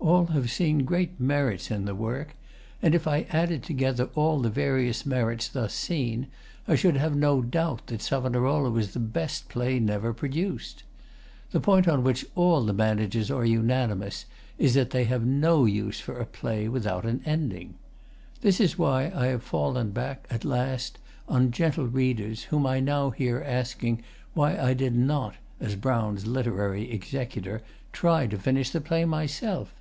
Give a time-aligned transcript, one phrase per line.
[0.00, 2.36] All have seen great merits in the work;
[2.82, 6.26] and if I added together all the various merits thus seen
[6.68, 10.82] I should have no doubt that 'Savonarola' was the best play never produced.
[11.52, 14.26] The point on which all the managers are unanimous
[14.58, 17.72] is that they have no use for a play without an ending.
[18.42, 20.98] This is why I have fallen back, at last,
[21.30, 24.02] on gentle readers, whom now I hear asking
[24.34, 29.72] why I did not, as Brown's literary executor, try to finish the play myself.